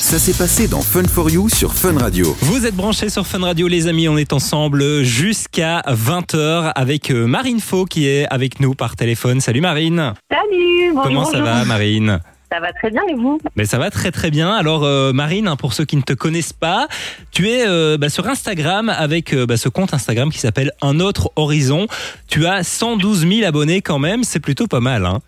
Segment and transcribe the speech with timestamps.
[0.00, 2.34] Ça s'est passé dans Fun for You sur Fun Radio.
[2.40, 4.08] Vous êtes branchés sur Fun Radio, les amis.
[4.08, 9.40] On est ensemble jusqu'à 20h avec euh, Marine Faux qui est avec nous par téléphone.
[9.40, 10.14] Salut Marine.
[10.32, 11.02] Salut, bonjour.
[11.02, 11.54] Comment ça bonjour.
[11.54, 12.18] va, Marine?
[12.50, 13.38] Ça va très bien et vous?
[13.56, 14.50] Mais ça va très très bien.
[14.52, 16.88] Alors euh, Marine, hein, pour ceux qui ne te connaissent pas,
[17.30, 20.98] tu es euh, bah, sur Instagram avec euh, bah, ce compte Instagram qui s'appelle Un
[20.98, 21.86] autre horizon.
[22.26, 25.04] Tu as 112 000 abonnés quand même, c'est plutôt pas mal.
[25.06, 25.18] Hein.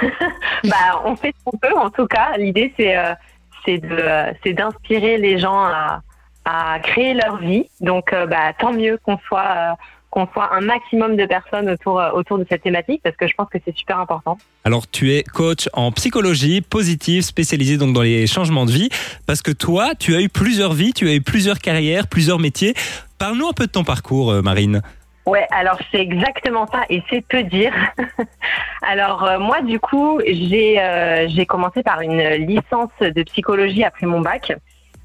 [0.64, 1.74] Bah, on fait ce qu'on peut.
[1.74, 3.14] En tout cas, l'idée c'est euh,
[3.68, 6.02] euh, c'est d'inspirer les gens à,
[6.82, 7.66] créer leur vie.
[7.80, 9.72] Donc, euh, bah, tant mieux qu'on soit euh,
[10.10, 13.48] qu'on soit un maximum de personnes autour autour de cette thématique parce que je pense
[13.48, 14.36] que c'est super important.
[14.64, 18.88] Alors tu es coach en psychologie positive, spécialisé donc dans les changements de vie,
[19.26, 22.74] parce que toi, tu as eu plusieurs vies, tu as eu plusieurs carrières, plusieurs métiers.
[23.18, 24.82] Parle-nous un peu de ton parcours, Marine.
[25.26, 27.72] Ouais, alors c'est exactement ça et c'est peu dire.
[28.82, 34.06] alors euh, moi du coup j'ai euh, j'ai commencé par une licence de psychologie après
[34.06, 34.52] mon bac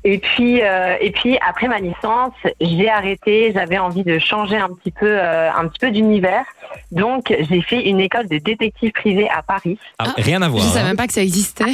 [0.05, 4.69] et puis euh, et puis après ma licence j'ai arrêté j'avais envie de changer un
[4.69, 6.45] petit peu euh, un petit peu d'univers
[6.91, 9.77] donc j'ai fait une école de détective privé à Paris.
[9.99, 10.63] Ah, rien à voir.
[10.63, 10.87] Je savais hein.
[10.89, 11.65] même pas que ça existait.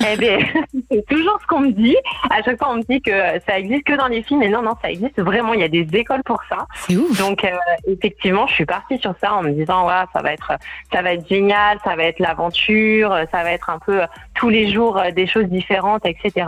[0.00, 0.38] Eh bien,
[0.90, 1.96] c'est toujours ce qu'on me dit.
[2.30, 3.10] À chaque fois, on me dit que
[3.46, 5.54] ça existe que dans les films, mais non, non, ça existe vraiment.
[5.54, 6.66] Il y a des écoles pour ça.
[6.86, 7.18] C'est ouf.
[7.18, 7.50] Donc euh,
[7.86, 10.52] effectivement, je suis partie sur ça en me disant ouais, ça va être
[10.92, 14.02] ça va être génial, ça va être l'aventure, ça va être un peu
[14.34, 16.46] tous les jours euh, des choses différentes, etc.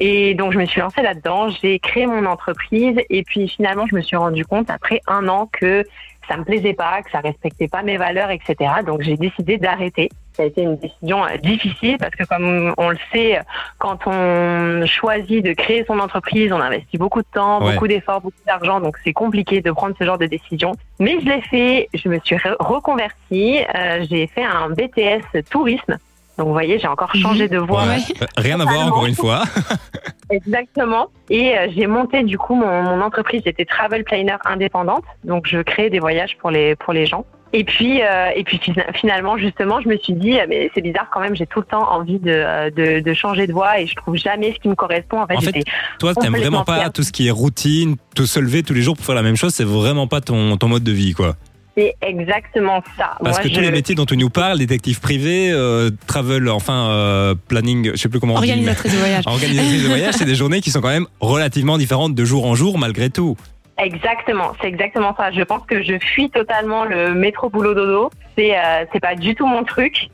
[0.00, 3.94] Et donc je me suis lancée là-dedans, j'ai créé mon entreprise et puis finalement je
[3.96, 5.84] me suis rendu compte après un an que
[6.28, 8.56] ça me plaisait pas, que ça respectait pas mes valeurs, etc.
[8.86, 10.10] Donc j'ai décidé d'arrêter.
[10.34, 13.40] Ça a été une décision euh, difficile parce que comme on le sait,
[13.78, 17.72] quand on choisit de créer son entreprise, on investit beaucoup de temps, Ouais.
[17.72, 20.72] beaucoup d'efforts, beaucoup d'argent, donc c'est compliqué de prendre ce genre de décision.
[21.00, 25.96] Mais je l'ai fait, je me suis re- reconvertie, euh, j'ai fait un BTS tourisme.
[26.38, 27.82] Donc vous voyez, j'ai encore changé de voie.
[27.84, 27.98] Ouais.
[28.22, 29.42] Euh, Rien à voir encore une fois.
[30.30, 31.08] Exactement.
[31.30, 33.42] Et euh, j'ai monté du coup mon, mon entreprise.
[33.44, 37.24] J'étais travel planner indépendante, donc je crée des voyages pour les pour les gens.
[37.54, 41.08] Et puis euh, et puis fina- finalement justement, je me suis dit mais c'est bizarre
[41.10, 41.34] quand même.
[41.34, 44.52] J'ai tout le temps envie de, de de changer de voie et je trouve jamais
[44.52, 45.20] ce qui me correspond.
[45.22, 45.64] En fait, En fait,
[45.98, 48.96] Toi, t'aimes vraiment pas tout ce qui est routine, te se lever tous les jours
[48.96, 51.36] pour faire la même chose, c'est vraiment pas ton, ton mode de vie, quoi.
[51.78, 53.16] C'est exactement ça.
[53.22, 56.48] Parce Moi, que je- tous les métiers dont tu nous parles, détective privé, euh, travel,
[56.48, 58.48] enfin euh, planning, je sais plus comment on dit.
[58.50, 59.24] Organisatrice de voyage.
[59.26, 62.54] Organisatrice de voyage, c'est des journées qui sont quand même relativement différentes de jour en
[62.56, 63.36] jour, malgré tout.
[63.80, 65.30] Exactement, c'est exactement ça.
[65.30, 68.10] Je pense que je fuis totalement le métro boulot dodo.
[68.36, 70.08] C'est euh, c'est pas du tout mon truc.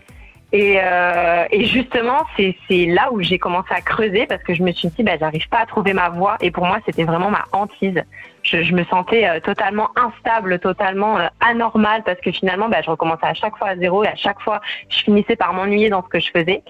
[0.55, 4.71] Et, euh, et justement, c'est là où j'ai commencé à creuser parce que je me
[4.71, 6.37] suis dit, bah, j'arrive pas à trouver ma voie.
[6.41, 8.01] Et pour moi, c'était vraiment ma hantise.
[8.45, 12.91] Je, je me sentais euh, totalement instable, totalement euh, anormale parce que finalement, bah, je
[12.91, 16.05] recommençais à chaque fois à zéro et à chaque fois, je finissais par m'ennuyer dans
[16.05, 16.63] ce que je faisais.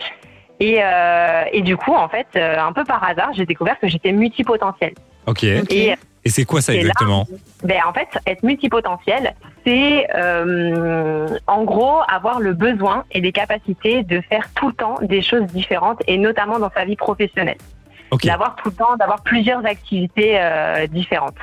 [0.61, 4.13] Et, euh, et du coup, en fait, un peu par hasard, j'ai découvert que j'étais
[4.13, 4.95] multipotentielle.
[5.27, 5.45] Ok.
[5.45, 5.95] Et.
[6.25, 7.27] Et c'est quoi ça là- exactement
[7.63, 14.03] ben, en fait, être multipotentiel, c'est euh, en gros avoir le besoin et les capacités
[14.03, 17.57] de faire tout le temps des choses différentes et notamment dans sa vie professionnelle.
[18.11, 18.27] Ok.
[18.27, 21.37] D'avoir tout le temps, d'avoir plusieurs activités euh, différentes.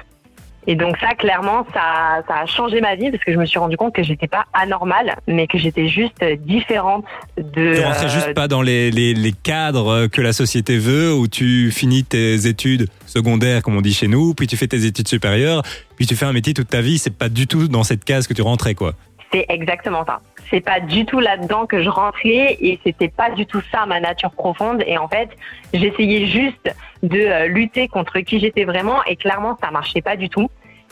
[0.68, 3.58] Et donc ça, clairement, ça, ça a changé ma vie parce que je me suis
[3.58, 7.04] rendu compte que j'étais pas anormale, mais que j'étais juste différente
[7.38, 7.76] de.
[7.76, 11.28] Tu rentrais euh, juste pas dans les, les, les cadres que la société veut, où
[11.28, 15.08] tu finis tes études secondaires, comme on dit chez nous, puis tu fais tes études
[15.08, 15.64] supérieures,
[15.96, 16.98] puis tu fais un métier toute ta vie.
[16.98, 18.94] C'est pas du tout dans cette case que tu rentrais, quoi.
[19.32, 20.20] C'est exactement ça.
[20.50, 24.00] C'est pas du tout là-dedans que je rentrais et c'était pas du tout ça ma
[24.00, 24.84] nature profonde.
[24.86, 25.30] Et en fait,
[25.74, 30.30] j'essayais juste de euh, lutter contre qui j'étais vraiment et clairement ça marchait pas du
[30.30, 30.50] tout.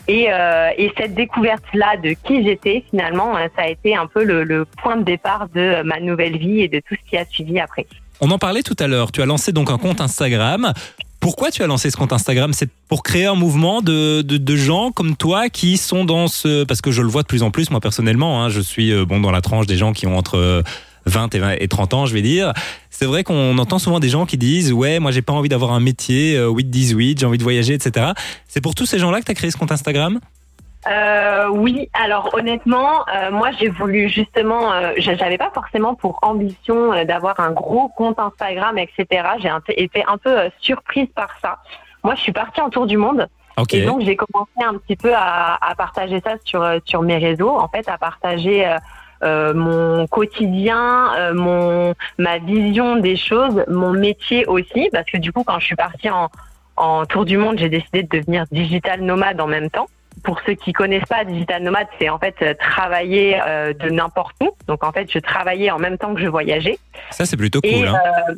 [0.08, 4.24] Et, euh, et cette découverte-là de qui j'étais, finalement, euh, ça a été un peu
[4.24, 7.26] le, le point de départ de ma nouvelle vie et de tout ce qui a
[7.26, 7.86] suivi après.
[8.22, 9.12] On en parlait tout à l'heure.
[9.12, 10.72] Tu as lancé donc un compte Instagram.
[11.20, 12.52] Pourquoi tu as lancé ce compte Instagram?
[12.54, 16.64] C'est pour créer un mouvement de, de, de gens comme toi qui sont dans ce...
[16.64, 19.04] Parce que je le vois de plus en plus, moi personnellement, hein, je suis euh,
[19.04, 20.62] bon dans la tranche des gens qui ont entre euh,
[21.04, 22.54] 20 et, 20 et 30 ans, je vais dire.
[22.88, 25.72] C'est vrai qu'on entend souvent des gens qui disent «Ouais, moi j'ai pas envie d'avoir
[25.72, 28.12] un métier, euh, 8-18, j'ai envie de voyager, etc.»
[28.48, 30.20] C'est pour tous ces gens-là que tu as créé ce compte Instagram?
[30.88, 36.18] Euh, oui, alors honnêtement, euh, moi j'ai voulu justement, euh, j'a- j'avais pas forcément pour
[36.22, 39.04] ambition euh, d'avoir un gros compte Instagram, etc.
[39.42, 41.58] J'ai été un peu euh, surprise par ça.
[42.02, 43.28] Moi, je suis partie en tour du monde
[43.58, 43.74] Ok.
[43.74, 47.18] et donc j'ai commencé un petit peu à, à partager ça sur euh, sur mes
[47.18, 48.66] réseaux, en fait, à partager.
[49.54, 55.44] mon quotidien, euh, mon ma vision des choses, mon métier aussi, parce que du coup,
[55.44, 56.30] quand je suis partie en,
[56.76, 59.88] en tour du monde, j'ai décidé de devenir digital nomade en même temps.
[60.24, 64.34] Pour ceux qui connaissent pas, digital nomade, c'est en fait euh, travailler euh, de n'importe
[64.42, 64.50] où.
[64.66, 66.78] Donc en fait, je travaillais en même temps que je voyageais.
[67.10, 67.88] Ça, c'est plutôt Et cool.
[67.88, 67.96] hein.
[68.28, 68.34] euh,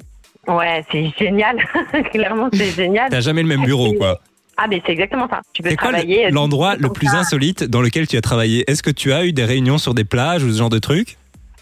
[0.49, 1.56] Ouais, c'est génial.
[2.12, 3.11] Clairement, c'est génial.
[3.11, 4.19] T'as jamais le même bureau, quoi.
[4.56, 5.40] Ah, mais c'est exactement ça.
[5.52, 6.31] Tu peux travailler.
[6.31, 7.19] l'endroit le plus ça.
[7.19, 8.69] insolite dans lequel tu as travaillé?
[8.70, 11.17] Est-ce que tu as eu des réunions sur des plages ou ce genre de trucs?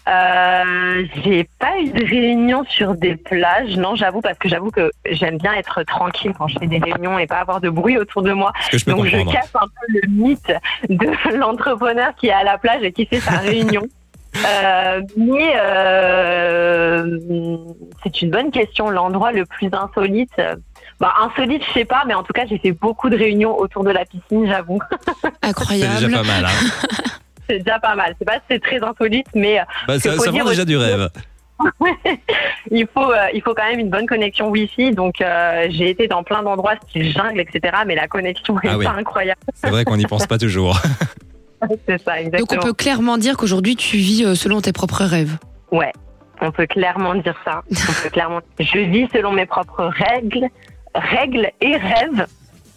[0.07, 4.91] Euh, j'ai pas eu de réunion sur des plages, non, j'avoue, parce que j'avoue que
[5.09, 8.23] j'aime bien être tranquille quand je fais des réunions et pas avoir de bruit autour
[8.23, 8.51] de moi.
[8.71, 10.53] Je Donc je casse un peu le mythe
[10.89, 13.83] de l'entrepreneur qui est à la plage et qui fait sa réunion.
[14.45, 17.17] Euh, mais euh,
[18.01, 18.89] c'est une bonne question.
[18.89, 20.31] L'endroit le plus insolite,
[21.01, 23.83] bah, insolite, je sais pas, mais en tout cas, j'ai fait beaucoup de réunions autour
[23.83, 24.79] de la piscine, j'avoue.
[25.21, 26.05] C'est Incroyable.
[26.05, 26.45] déjà pas mal.
[26.45, 27.03] Hein.
[27.51, 28.15] C'est déjà pas mal.
[28.17, 31.09] C'est pas si c'est très insolite, mais euh, Bah, ça, ça vend déjà du rêve.
[32.71, 34.91] il faut, euh, il faut quand même une bonne connexion Wi-Fi.
[34.91, 37.77] Donc, euh, j'ai été dans plein d'endroits, style jungle, etc.
[37.85, 38.85] Mais la connexion est Ah oui.
[38.85, 39.39] pas incroyable.
[39.53, 40.79] C'est vrai qu'on n'y pense pas toujours.
[41.87, 42.61] C'est ça, Donc on exactement.
[42.63, 45.37] peut clairement dire qu'aujourd'hui tu vis selon tes propres rêves.
[45.71, 45.91] Ouais,
[46.41, 47.61] on peut clairement dire ça.
[47.69, 48.39] On peut clairement.
[48.59, 50.47] Je vis selon mes propres règles,
[50.95, 52.25] règles et rêves.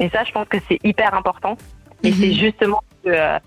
[0.01, 1.57] Et ça, je pense que c'est hyper important.
[2.03, 2.17] Et Mhm.
[2.21, 3.39] c'est justement que, euh,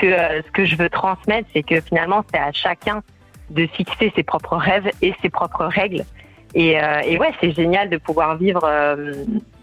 [0.00, 3.02] que euh, ce que je veux transmettre, c'est que finalement, c'est à chacun
[3.50, 6.04] de fixer ses propres rêves et ses propres règles.
[6.54, 9.12] Et, euh, et ouais, c'est génial de pouvoir vivre, euh,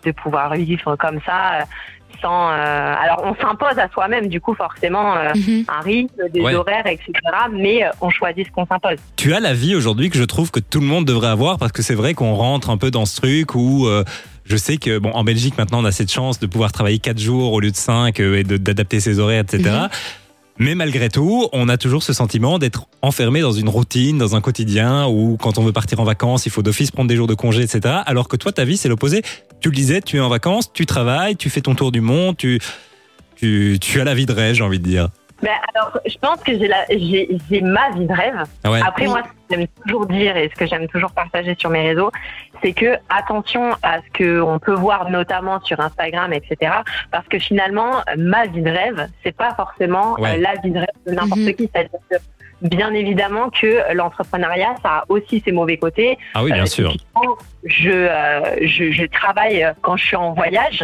[0.06, 1.62] de pouvoir vivre comme ça, euh,
[2.22, 2.50] sans.
[2.50, 5.66] euh, alors, on s'impose à soi-même, du coup, forcément, euh, Mhm.
[5.68, 6.56] un rythme, des Ouais.
[6.56, 7.12] horaires, etc.
[7.52, 8.98] Mais euh, on choisit ce qu'on s'impose.
[9.18, 11.72] Tu as la vie aujourd'hui que je trouve que tout le monde devrait avoir parce
[11.74, 14.04] que c'est vrai qu'on rentre un peu dans ce truc où euh,
[14.46, 17.20] je sais que bon en Belgique maintenant on a cette chance de pouvoir travailler 4
[17.20, 19.70] jours au lieu de 5 et de- d'adapter ses horaires etc.
[20.60, 24.42] Mais malgré tout, on a toujours ce sentiment d'être enfermé dans une routine, dans un
[24.42, 27.36] quotidien où quand on veut partir en vacances, il faut d'office prendre des jours de
[27.36, 28.02] congé, etc.
[28.06, 29.22] Alors que toi, ta vie, c'est l'opposé.
[29.60, 32.38] Tu le disais, tu es en vacances, tu travailles, tu fais ton tour du monde,
[32.38, 32.60] tu,
[33.36, 35.10] tu, tu as la vie de rêve, j'ai envie de dire.
[35.42, 38.44] Ben, alors, je pense que j'ai la- j'ai j'ai ma vie de rêve.
[38.64, 38.82] Ah ouais.
[38.86, 39.10] Après, Oui.
[39.12, 42.12] moi, ce que j'aime toujours dire et ce que j'aime toujours partager sur mes réseaux,
[42.64, 46.72] c'est que attention à ce que on peut voir notamment sur Instagram, etc.
[47.12, 50.38] Parce que finalement, ma vie de rêve, c'est pas forcément Ouais.
[50.38, 51.54] euh, la vie de rêve de n'importe Mhm.
[51.54, 51.70] qui.
[51.72, 52.16] C'est-à-dire que
[52.64, 56.18] bien évidemment que l'entrepreneuriat, ça a aussi ses mauvais côtés.
[56.34, 56.92] Ah oui, bien Euh, sûr.
[57.64, 60.84] Je, euh, je, je travaille euh, quand je suis en voyage.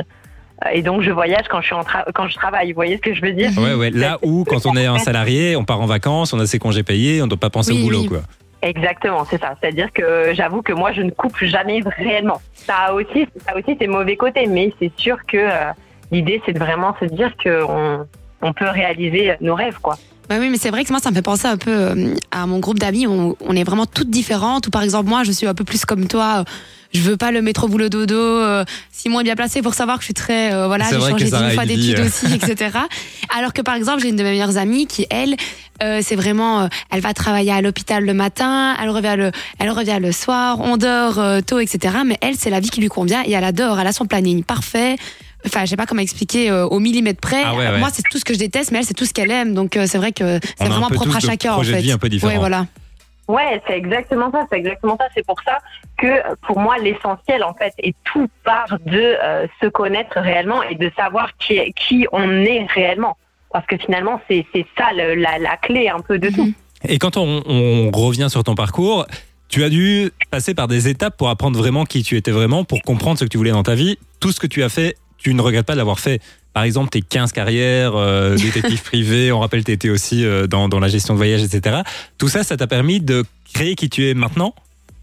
[0.72, 1.84] Et donc, je voyage quand je, suis en
[2.14, 2.70] quand je travaille.
[2.72, 3.52] Vous voyez ce que je veux dire?
[3.58, 3.90] Ouais, ouais.
[3.90, 6.84] Là où, quand on est un salarié, on part en vacances, on a ses congés
[6.84, 8.08] payés, on ne doit pas penser Oui, au boulot, oui.
[8.08, 8.22] quoi.
[8.62, 9.56] Exactement, c'est ça.
[9.60, 12.42] C'est-à-dire que j'avoue que moi, je ne coupe jamais réellement.
[12.54, 15.72] Ça a aussi, ça a aussi ses mauvais côtés, mais c'est sûr que euh,
[16.12, 18.08] l'idée, c'est de vraiment se dire qu'on
[18.42, 19.98] on peut réaliser nos rêves, quoi.
[20.30, 22.46] Bah oui, mais c'est vrai que moi, ça me fait penser un peu euh, à
[22.48, 23.08] mon groupe d'amis.
[23.08, 24.68] On, on est vraiment toutes différentes.
[24.68, 26.46] Ou par exemple, moi, je suis un peu plus comme toi.
[26.94, 28.16] Je veux pas le métro boulot dodo.
[28.16, 31.26] euh, Simon est bien placé pour savoir que je suis très euh, voilà, j'ai changé
[31.26, 32.06] dix fois d'études euh.
[32.06, 32.78] aussi, etc.
[33.36, 35.36] Alors que par exemple, j'ai une de mes meilleures amies qui elle,
[35.82, 39.72] euh, c'est vraiment, euh, elle va travailler à l'hôpital le matin, elle revient le, elle
[39.72, 41.96] revient le soir, on dort tôt, etc.
[42.06, 43.80] Mais elle, c'est la vie qui lui convient et elle adore.
[43.80, 44.98] Elle a son planning parfait.
[45.46, 47.42] Enfin, je sais pas comment expliquer euh, au millimètre près.
[47.44, 47.80] Ah ouais, ouais.
[47.80, 49.54] Moi, c'est tout ce que je déteste, mais elle, c'est tout ce qu'elle aime.
[49.54, 51.78] Donc, euh, c'est vrai que c'est vraiment peu propre tous à chacun, en projets de
[51.78, 51.84] fait.
[51.84, 52.32] vie un peu différents.
[52.34, 52.66] Ouais, voilà.
[53.28, 55.06] Ouais, c'est exactement ça, c'est exactement ça.
[55.16, 55.60] C'est pour ça
[55.98, 60.76] que pour moi, l'essentiel, en fait, et tout part de euh, se connaître réellement et
[60.76, 63.18] de savoir qui, qui on est réellement.
[63.52, 66.46] Parce que finalement, c'est c'est ça le- la, la clé un peu de tout.
[66.48, 66.54] Mhm.
[66.90, 69.06] Et quand on, on revient sur ton parcours,
[69.48, 72.82] tu as dû passer par des étapes pour apprendre vraiment qui tu étais vraiment, pour
[72.82, 73.98] comprendre ce que tu voulais dans ta vie.
[74.20, 76.22] Tout ce que tu as fait, tu ne regrettes pas de l'avoir fait.
[76.54, 80.70] Par exemple, tes 15 carrières, euh, détective privé, on rappelle, tu étais aussi euh, dans,
[80.70, 81.82] dans la gestion de voyage, etc.
[82.18, 84.54] Tout ça, ça t'a permis de créer qui tu es maintenant?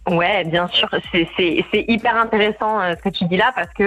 [0.09, 3.85] Ouais, bien sûr, c'est hyper intéressant euh, ce que tu dis là parce que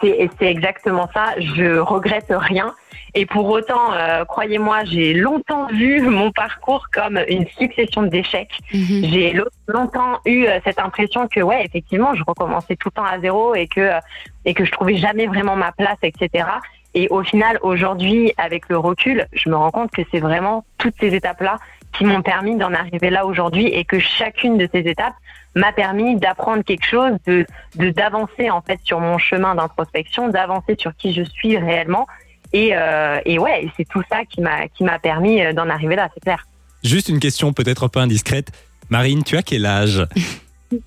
[0.00, 1.34] c'est exactement ça.
[1.38, 2.74] Je regrette rien.
[3.14, 8.56] Et pour autant, euh, croyez-moi, j'ai longtemps vu mon parcours comme une succession d'échecs.
[8.72, 9.04] Mhm.
[9.04, 13.04] J'ai lo- longtemps eu euh, cette impression que, ouais, effectivement, je recommençais tout le temps
[13.04, 13.98] à zéro et que, euh,
[14.44, 16.46] et que je trouvais jamais vraiment ma place, etc.
[16.94, 20.94] Et au final, aujourd'hui, avec le recul, je me rends compte que c'est vraiment toutes
[21.00, 21.58] ces étapes-là
[21.92, 25.14] qui m'ont permis d'en arriver là aujourd'hui et que chacune de ces étapes
[25.54, 30.76] m'a permis d'apprendre quelque chose, de de- d'avancer en fait sur mon chemin d'introspection, d'avancer
[30.78, 32.06] sur qui je suis réellement.
[32.52, 35.96] Et, euh, et ouais, c'est tout ça qui m'a qui m'a permis euh, d'en arriver
[35.96, 36.46] là, c'est clair.
[36.82, 38.50] Juste une question peut-être un peu indiscrète.
[38.90, 40.04] Marine, tu as quel âge?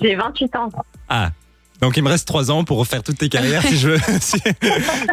[0.00, 0.68] J'ai 28 ans.
[1.08, 1.30] Ah,
[1.84, 3.98] donc il me reste 3 ans pour refaire toutes tes carrières si je veux.
[4.20, 4.40] si-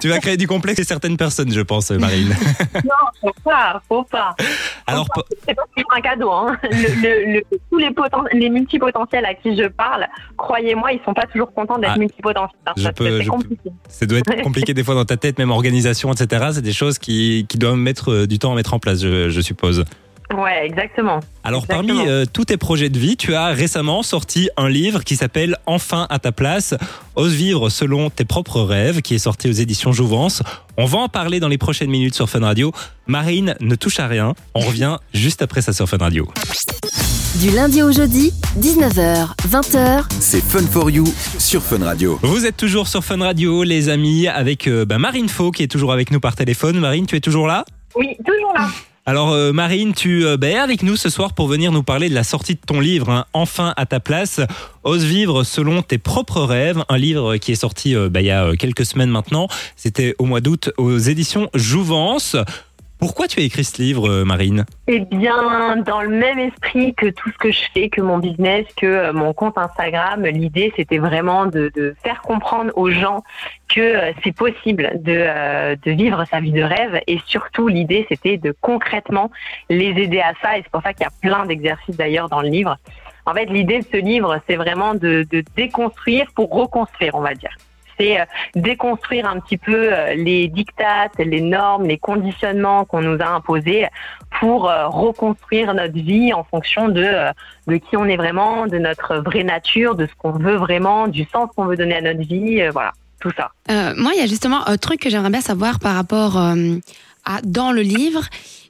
[0.01, 2.33] tu vas créer du complexe chez certaines personnes, je pense, Marine.
[3.21, 4.35] Faut pas, faut pas.
[4.87, 5.07] Alors,
[5.47, 5.61] c'est pas
[5.95, 6.31] un cadeau.
[6.31, 6.57] Hein.
[6.63, 6.69] Le,
[7.01, 7.89] le- le- tous les,
[8.39, 12.57] les multipotentiels à qui je parle, croyez-moi, ils sont pas toujours contents d'être Ah, multipotentiels.
[12.77, 13.69] je Ça, peux- peux- compliqué.
[13.89, 16.47] ça doit être compliqué des fois dans ta tête, même organisation, etc.
[16.53, 19.29] C'est des choses qui, qui doivent mettre euh, du temps à mettre en place, je,
[19.29, 19.85] je suppose.
[20.35, 21.19] Ouais, exactement.
[21.43, 21.93] Alors Exactement.
[21.95, 25.57] parmi euh, tous tes projets de vie, tu as récemment sorti un livre qui s'appelle
[25.65, 26.73] Enfin à ta place,
[27.15, 30.43] Ose vivre selon tes propres rêves, qui est sorti aux éditions Jouvence.
[30.77, 32.71] On va en parler dans les prochaines minutes sur Fun Radio.
[33.07, 34.33] Marine ne touche à rien.
[34.55, 36.27] On revient juste après ça sur Fun Radio.
[37.39, 41.05] Du lundi au jeudi, 19h, 20h, C'est Fun for You
[41.39, 42.19] sur Fun Radio.
[42.21, 45.67] Vous êtes toujours sur Fun Radio, les amis, avec euh, bah, Marine Faux qui est
[45.71, 46.77] toujours avec nous par téléphone.
[46.79, 47.63] Marine, tu es toujours là?
[47.95, 48.67] Oui, toujours là.
[49.03, 52.07] Alors euh, Marine, tu euh, bah, es avec nous ce soir pour venir nous parler
[52.07, 54.41] de la sortie de ton livre, hein, Enfin à ta place,
[54.83, 58.31] Ose vivre selon tes propres rêves, un livre qui est sorti euh, bah, il y
[58.31, 62.35] a quelques semaines maintenant, c'était au mois d'août aux éditions Jouvence.
[63.01, 64.63] Pourquoi tu as écrit ce livre, euh, Marine?
[64.87, 68.67] Eh bien, dans le même esprit que tout ce que je fais, que mon business,
[68.77, 73.23] que euh, mon compte Instagram, l'idée c'était vraiment de, faire comprendre aux gens
[73.69, 78.37] que euh, c'est possible de, de vivre sa vie de rêve et surtout l'idée c'était
[78.37, 79.31] de concrètement
[79.71, 82.41] les aider à ça et c'est pour ça qu'il y a plein d'exercices d'ailleurs dans
[82.41, 82.77] le livre.
[83.25, 87.33] En fait, l'idée de ce livre, c'est vraiment de, de déconstruire pour reconstruire, on va
[87.33, 87.57] dire.
[87.99, 93.21] C'est euh, déconstruire un petit peu euh, les dictates, les normes, les conditionnements qu'on nous
[93.21, 93.87] a imposés
[94.39, 97.05] pour euh, reconstruire notre vie en fonction de,
[97.67, 101.25] de qui on est vraiment, de notre vraie nature, de ce qu'on veut vraiment, du
[101.25, 103.51] sens qu'on veut donner à notre vie, voilà, tout ça.
[103.95, 107.71] Moi, il y a justement un truc que j'aimerais bien savoir par rapport à dans
[107.71, 108.21] le livre.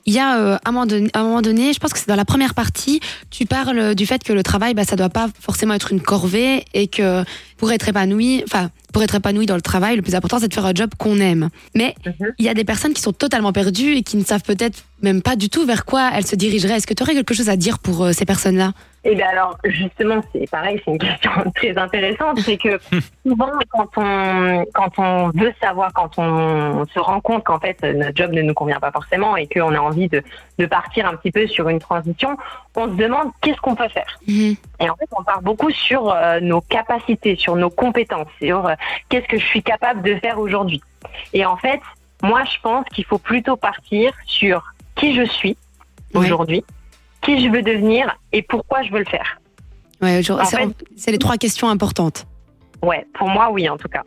[0.05, 2.07] Il y a euh, un, moment donné, à un moment donné, je pense que c'est
[2.07, 5.29] dans la première partie, tu parles du fait que le travail, bah, ça doit pas
[5.39, 7.23] forcément être une corvée et que
[7.57, 10.53] pour être épanoui, enfin pour être épanoui dans le travail, le plus important c'est de
[10.53, 11.49] faire un job qu'on aime.
[11.75, 12.33] Mais Mhm.
[12.39, 15.21] il y a des personnes qui sont totalement perdues et qui ne savent peut-être même
[15.21, 16.75] pas du tout vers quoi elles se dirigeraient.
[16.77, 18.73] Est-ce que tu aurais quelque chose à dire pour euh, ces personnes-là?
[19.03, 22.79] Et bien alors, justement, c'est pareil, c'est une question très intéressante, c'est que
[23.25, 28.15] souvent, quand on, quand on veut savoir, quand on se rend compte qu'en fait, notre
[28.15, 30.21] job ne nous convient pas forcément et qu'on a envie de,
[30.59, 32.37] de partir un petit peu sur une transition,
[32.75, 34.19] on se demande qu'est-ce qu'on peut faire.
[34.27, 34.55] Mhm.
[34.79, 38.73] Et en fait, on part beaucoup sur euh, nos capacités, sur nos compétences, sur euh,
[39.09, 40.81] qu'est-ce que je suis capable de faire aujourd'hui.
[41.33, 41.81] Et en fait,
[42.21, 44.63] moi, je pense qu'il faut plutôt partir sur
[44.95, 45.57] qui je suis
[46.13, 46.63] aujourd'hui,
[47.21, 49.39] qui je veux devenir et pourquoi je veux le faire.
[50.01, 50.21] Ouais,
[50.95, 52.25] c'est les trois questions importantes.
[52.81, 54.03] Ouais, pour moi, oui, en tout cas.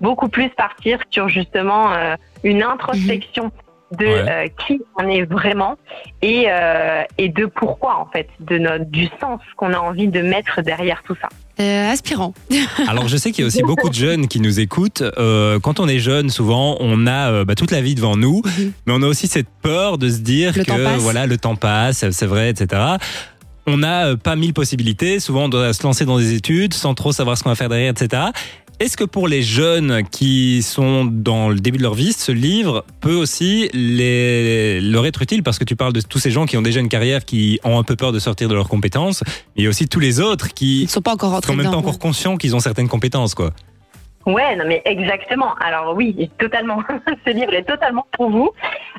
[0.00, 2.14] Beaucoup plus partir sur justement euh,
[2.44, 3.50] une introspection
[3.98, 4.24] de Ouais.
[4.28, 5.76] euh, qui on est vraiment
[6.22, 10.20] et, euh, et de pourquoi, en fait, de notre, du sens qu'on a envie de
[10.22, 11.28] mettre derrière tout ça.
[11.60, 12.32] Euh, aspirant.
[12.88, 15.02] Alors je sais qu'il y a aussi beaucoup de jeunes qui nous écoutent.
[15.18, 18.40] Euh, quand on est jeune, souvent on a euh, bah, toute la vie devant nous,
[18.44, 18.72] Mhm.
[18.86, 21.00] mais on a aussi cette peur de se dire Le temps que passe.
[21.02, 22.80] voilà le temps passe, c'est vrai, etc.
[23.66, 25.20] On n'a pas mille possibilités.
[25.20, 27.68] Souvent on doit se lancer dans des études sans trop savoir ce qu'on va faire
[27.68, 28.22] derrière, etc.
[28.80, 32.84] Est-ce que pour les jeunes qui sont dans le début de leur vie, ce livre
[33.00, 35.42] peut aussi les, leur être utile?
[35.42, 37.78] Parce que tu parles de tous ces gens qui ont déjà une carrière, qui ont
[37.78, 40.20] un peu peur de sortir de leurs compétences, mais il y a aussi tous les
[40.20, 43.34] autres qui ne sont pas encore sont même pas encore conscients qu'ils ont certaines compétences,
[43.34, 43.52] quoi.
[44.26, 45.54] Ouais, non mais exactement.
[45.56, 46.82] Alors oui, totalement.
[47.26, 48.50] Ce livre est totalement pour vous.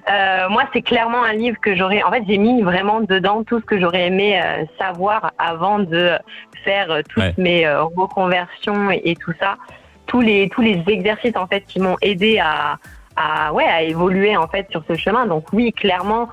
[0.09, 2.03] Euh, moi, c'est clairement un livre que j'aurais.
[2.03, 6.17] En fait, j'ai mis vraiment dedans tout ce que j'aurais aimé euh, savoir avant de
[6.63, 7.33] faire euh, toutes Ouais.
[7.37, 9.57] mes euh, reconversions et, et tout ça.
[10.05, 12.77] Tous les tous les exercices en fait qui m'ont aidé à
[13.15, 15.25] à ouais à évoluer en fait sur ce chemin.
[15.25, 16.29] Donc oui, clairement,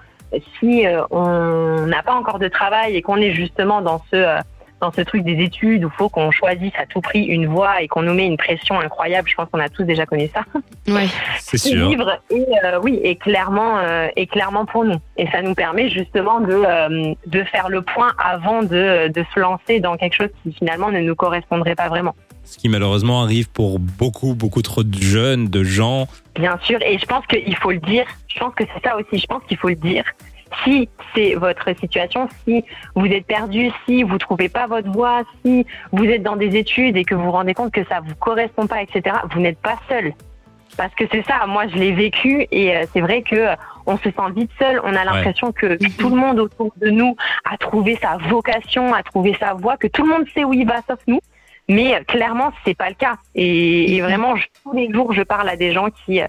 [0.58, 4.38] si euh, on n'a pas encore de travail et qu'on est justement dans ce
[4.80, 7.88] dans ce truc des études où faut qu'on choisisse à tout prix une voie et
[7.88, 9.28] qu'on nous met une pression incroyable.
[9.28, 10.42] Je pense qu'on a tous déjà connu ça.
[10.88, 11.06] Ouais.
[11.38, 11.88] C'est Ce sûr.
[11.88, 14.98] livre est, euh, oui, est clairement, euh, est clairement pour nous.
[15.16, 19.40] Et ça nous permet justement de, euh, de faire le point avant de, de se
[19.40, 22.14] lancer dans quelque chose qui finalement ne nous correspondrait pas vraiment.
[22.44, 26.08] Ce qui malheureusement arrive pour beaucoup, beaucoup trop de jeunes, de gens.
[26.34, 28.04] Bien sûr, et je pense qu'il faut le dire.
[28.28, 29.18] Je pense que c'est ça aussi.
[29.20, 30.04] Je pense qu'il faut le dire.
[30.64, 32.64] Si c'est votre situation, si
[32.94, 36.96] vous êtes perdu, si vous trouvez pas votre voie, si vous êtes dans des études
[36.96, 39.78] et que vous vous rendez compte que ça vous correspond pas, etc., vous n'êtes pas
[39.88, 40.12] seul.
[40.76, 41.46] Parce que c'est ça.
[41.46, 43.54] Moi, je l'ai vécu et euh, c'est vrai que euh,
[43.86, 44.80] on se sent vite seul.
[44.84, 49.02] On a l'impression que tout le monde autour de nous a trouvé sa vocation, a
[49.02, 51.20] trouvé sa voie, que tout le monde sait où il va sauf nous.
[51.68, 53.16] Mais euh, clairement, c'est pas le cas.
[53.34, 54.06] Et, et Mhm.
[54.08, 56.20] vraiment, je- tous les jours, je parle à des gens qui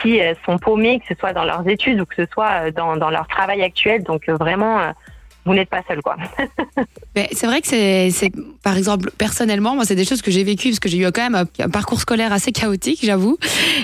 [0.00, 2.70] qui euh, sont paumés, que ce soit dans leurs études ou que ce soit euh,
[2.70, 4.02] dans, dans leur travail actuel.
[4.02, 4.92] Donc euh, vraiment,
[5.46, 6.16] vous n'êtes pas seul, quoi.
[7.16, 8.30] Mais c'est vrai que c'est, c'est,
[8.62, 11.22] par exemple, personnellement, moi, c'est des choses que j'ai vécues parce que j'ai eu quand
[11.22, 13.36] même un, un parcours scolaire assez chaotique, j'avoue.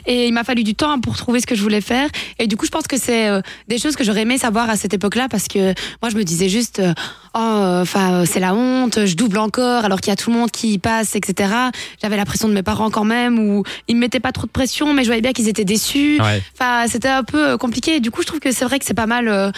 [0.07, 2.09] Et il m'a fallu du temps pour trouver ce que je voulais faire.
[2.39, 4.77] Et du coup, je pense que c'est euh, des choses que j'aurais aimé savoir à
[4.77, 6.93] cette époque-là parce que moi, je me disais juste, euh,
[7.35, 10.51] oh, enfin, c'est la honte, je double encore alors qu'il y a tout le monde
[10.51, 11.53] qui y passe, etc.
[12.01, 14.53] J'avais la pression de mes parents quand même ou ils me mettaient pas trop de
[14.53, 16.21] pression, mais je voyais bien qu'ils étaient déçus.
[16.21, 16.43] Ouais.
[16.55, 17.99] Enfin, c'était un peu euh, compliqué.
[18.01, 19.27] Du coup, je trouve que c'est vrai que c'est pas mal.
[19.29, 19.51] euh,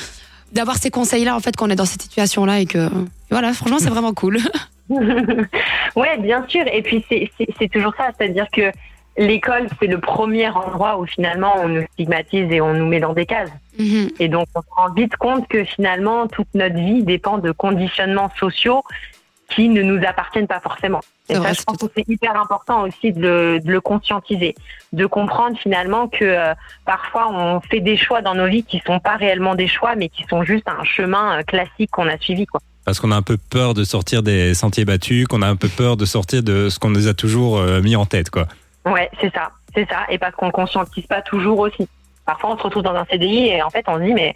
[0.52, 2.88] d'avoir ces conseils-là en fait quand on est dans cette situation-là et que
[3.30, 4.38] voilà, franchement, c'est vraiment cool.
[5.96, 6.64] ouais, bien sûr.
[6.72, 8.72] Et puis c'est- c'est c'est toujours ça, c'est-à-dire que
[9.18, 13.12] l'école, c'est le premier endroit où finalement on nous stigmatise et on nous met dans
[13.12, 13.50] des cases.
[13.78, 14.10] Mhm.
[14.18, 18.30] Et donc on se rend vite compte que finalement toute notre vie dépend de conditionnements
[18.38, 18.82] sociaux
[19.48, 21.00] qui ne nous appartiennent pas forcément.
[21.28, 24.54] Et C'est ça, je pense que c'est hyper important aussi de le, de le conscientiser,
[24.92, 29.00] de comprendre finalement que euh, parfois on fait des choix dans nos vies qui sont
[29.00, 32.46] pas réellement des choix, mais qui sont juste un chemin euh, classique qu'on a suivi.
[32.46, 32.60] Quoi.
[32.84, 35.68] Parce qu'on a un peu peur de sortir des sentiers battus, qu'on a un peu
[35.68, 38.46] peur de sortir de ce qu'on nous a toujours euh, mis en tête, quoi.
[38.84, 40.06] Ouais, c'est ça, c'est ça.
[40.08, 41.88] Et parce qu'on ne conscientise pas toujours aussi.
[42.24, 44.34] Parfois, on se retrouve dans un CDI et en fait, on se dit, mais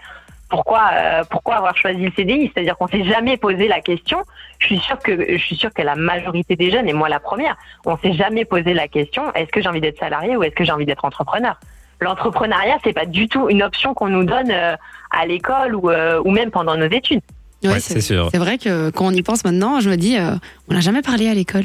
[0.53, 4.19] pourquoi, euh, pourquoi avoir choisi le CDI C'est-à-dire qu'on s'est jamais posé la question.
[4.59, 7.21] Je suis sûre que je suis sûre que la majorité des jeunes, et moi la
[7.21, 7.57] première,
[7.87, 10.63] on s'est jamais posé la question est-ce que j'ai envie d'être salarié ou est-ce que
[10.63, 11.59] j'ai envie d'être entrepreneur?
[12.03, 14.77] L'entrepreneuriat, c'est pas du tout une option qu'on nous donne euh,
[15.11, 17.23] à l'école ou, euh, ou même pendant nos études.
[17.65, 18.29] Ouais, c'est sûr.
[18.31, 20.35] C'est vrai que quand on y pense maintenant, je me dis, euh,
[20.69, 21.65] on n'a jamais parlé à l'école.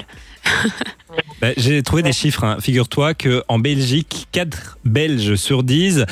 [1.41, 2.43] Bah, J'ai trouvé des chiffres.
[2.43, 2.57] hein.
[2.61, 6.05] Figure-toi que en Belgique, 4 Belges sur 10,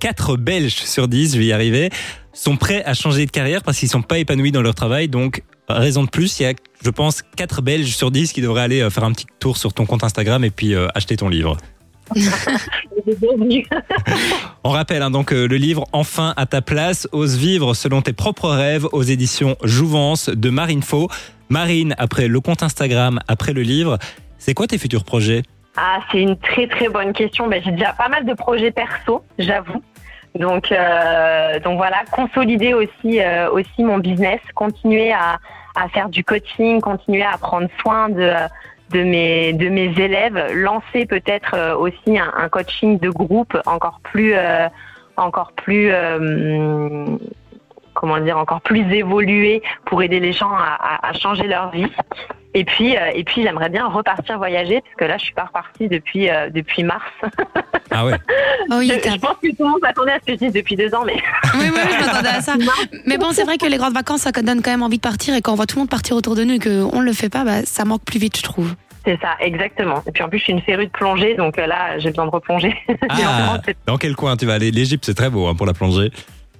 [0.00, 1.90] 4 Belges sur 10, je vais y arriver,
[2.32, 5.08] sont prêts à changer de carrière parce qu'ils sont pas épanouis dans leur travail.
[5.08, 6.52] Donc, raison de plus, il y a,
[6.84, 9.72] je pense, 4 Belges sur 10 qui devraient aller euh, faire un petit tour sur
[9.72, 11.56] ton compte Instagram et puis euh, acheter ton livre.
[14.64, 18.14] On rappelle hein, donc euh, le livre Enfin à ta place, ose vivre selon tes
[18.14, 21.08] propres rêves aux éditions Jouvence de Marine Faux.
[21.48, 23.98] Marine, après le compte Instagram, après le livre,
[24.38, 25.42] c'est quoi tes futurs projets?
[25.80, 27.46] Ah, c'est une très très bonne question.
[27.46, 29.80] Ben, j'ai déjà pas mal de projets perso, j'avoue.
[30.34, 35.38] Donc, euh, voilà, consolider aussi euh, aussi mon business, continuer à,
[35.94, 42.48] faire du coaching, continuer à prendre soin de mes élèves, lancer peut-être euh, aussi un,
[42.48, 44.34] coaching de groupe encore plus
[45.16, 45.92] encore plus
[47.94, 51.86] comment dire encore plus évolué pour aider les gens à changer leur vie.
[52.54, 55.44] Et puis euh, et puis j'aimerais bien repartir voyager parce que là je suis pas
[55.44, 57.04] repartie depuis euh, depuis mars.
[57.90, 58.14] Ah ouais
[58.70, 60.76] Oh oui, Je, pense que tout le monde s'attendait à ce que je dise depuis
[60.76, 61.14] deux ans, mais
[61.54, 62.54] oui, oui, oui, je m'attendais à ça.
[63.06, 65.34] Mais bon, c'est vrai que les grandes vacances, ça donne quand même envie de partir
[65.34, 67.12] et quand on voit tout le monde partir autour de nous et qu'on ne le
[67.12, 68.74] fait pas, bah, ça manque plus vite, je trouve.
[69.04, 70.02] c'est ça, exactement.
[70.06, 72.26] Et puis en plus, je suis une férue de plongée, donc euh, là, j'ai besoin
[72.26, 72.74] de replonger.
[72.88, 74.70] Et en Ah, France, c'est- Dans quel coin tu vas aller?
[74.70, 76.10] L'Égypte, c'est très beau hein, pour la plongée.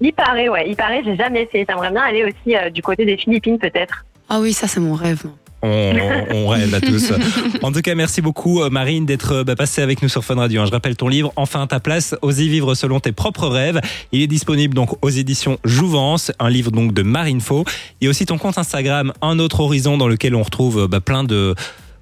[0.01, 1.65] il paraît, ouais, il paraît, j'ai jamais essayé.
[1.69, 4.05] J'aimerais bien aller aussi euh, du côté des Philippines, peut-être.
[4.31, 5.25] Ah oui, ça, c'est mon rêve.
[5.63, 5.93] On,
[6.31, 7.13] on rêve à tous.
[7.63, 10.37] En tout cas, merci beaucoup euh, Marine d'être euh, bah, passée avec nous sur Fun
[10.37, 10.63] Radio.
[10.63, 10.67] hein.
[10.67, 13.81] Je rappelle ton livre Enfin ta place, osez vivre selon tes propres rêves.
[14.13, 17.65] Il est disponible donc aux éditions Jouvence, un livre donc de Marine Faux.
[18.01, 20.87] Il y a aussi ton compte Instagram, un autre horizon dans lequel on retrouve euh,
[20.89, 21.55] bah, plein de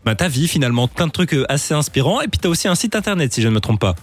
[0.04, 2.20] bah, ta vie finalement, plein de trucs assez inspirants.
[2.20, 3.94] Et puis tu as aussi un site internet si je ne me trompe pas.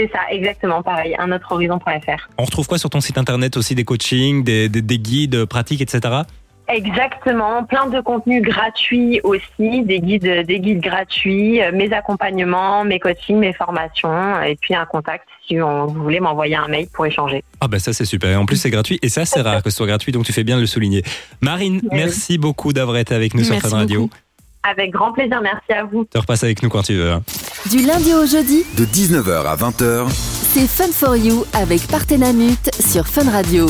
[0.00, 2.28] C'est ça, exactement, pareil, un autre horizon.fr.
[2.38, 5.80] On retrouve quoi sur ton site internet aussi des coachings, des, des, des guides pratiques,
[5.80, 6.22] etc.
[6.68, 13.00] Exactement, plein de contenus gratuits aussi, des guides, des guides gratuits, euh, mes accompagnements, mes
[13.00, 17.06] coachings, mes formations, et puis un contact si on, vous voulez m'envoyer un mail pour
[17.06, 17.42] échanger.
[17.62, 18.30] Ah bah ça c'est super.
[18.30, 20.32] Et en plus c'est gratuit et ça c'est rare que ce soit gratuit donc tu
[20.34, 21.02] fais bien de le souligner.
[21.40, 21.88] Marine, Oui.
[21.92, 24.02] merci beaucoup d'avoir été avec nous sur Fun Radio.
[24.02, 24.14] beaucoup.
[24.62, 26.04] Avec grand plaisir, merci à vous.
[26.12, 27.12] Tu repasses avec nous quand tu veux.
[27.12, 27.22] hein.
[27.70, 33.06] Du lundi au jeudi, De 19h à 20h, c'est Fun for You avec Partenamut sur
[33.06, 33.66] Fun Radio.